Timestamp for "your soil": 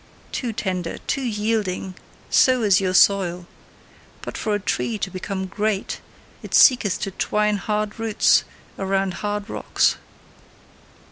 2.81-3.45